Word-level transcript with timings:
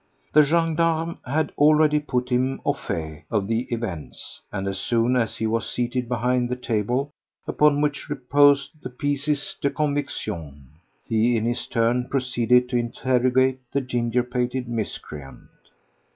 The 0.33 0.41
gendarme 0.41 1.19
had 1.27 1.51
already 1.59 1.99
put 1.99 2.29
him 2.31 2.59
au 2.65 2.73
fait 2.73 3.23
of 3.29 3.45
the 3.47 3.67
events, 3.71 4.41
and 4.51 4.67
as 4.67 4.79
soon 4.79 5.15
as 5.15 5.37
he 5.37 5.45
was 5.45 5.69
seated 5.69 6.09
behind 6.09 6.49
the 6.49 6.55
table 6.55 7.11
upon 7.47 7.81
which 7.81 8.09
reposed 8.09 8.71
the 8.81 8.89
"pièces 8.89 9.59
de 9.59 9.69
conviction," 9.69 10.69
he 11.05 11.37
in 11.37 11.45
his 11.45 11.67
turn 11.67 12.09
proceeded 12.09 12.67
to 12.69 12.77
interrogate 12.77 13.59
the 13.71 13.81
ginger 13.81 14.23
pated 14.23 14.67
miscreant. 14.67 15.47